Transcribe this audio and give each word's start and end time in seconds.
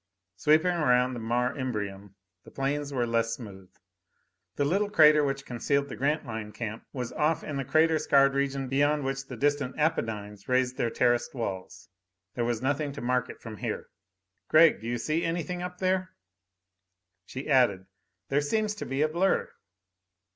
Sweeping 0.35 0.71
around 0.75 1.13
from 1.13 1.13
the 1.13 1.19
Mare 1.29 1.53
Imbrium, 1.55 2.15
the 2.43 2.49
plains 2.49 2.91
were 2.91 3.05
less 3.05 3.35
smooth. 3.35 3.69
The 4.55 4.65
little 4.65 4.89
crater 4.89 5.23
which 5.23 5.45
concealed 5.45 5.89
the 5.89 5.95
Grantline 5.95 6.53
camp 6.53 6.85
was 6.91 7.11
off 7.13 7.43
in 7.43 7.55
the 7.57 7.63
crater 7.63 7.99
scarred 7.99 8.33
region 8.33 8.67
beyond 8.67 9.03
which 9.05 9.27
the 9.27 9.37
distant 9.37 9.77
Apennines 9.77 10.49
raised 10.49 10.75
their 10.77 10.89
terraced 10.89 11.35
walls. 11.35 11.87
There 12.33 12.45
was 12.45 12.63
nothing 12.63 12.91
to 12.93 13.01
mark 13.01 13.29
it 13.29 13.43
from 13.43 13.57
here. 13.57 13.89
"Gregg, 14.47 14.81
do 14.81 14.87
you 14.87 14.97
see 14.97 15.23
anything 15.23 15.61
up 15.61 15.77
there?" 15.77 16.15
She 17.27 17.47
added, 17.47 17.85
"There 18.29 18.41
seems 18.41 18.73
to 18.77 18.85
be 18.87 19.03
a 19.03 19.07
blur." 19.07 19.51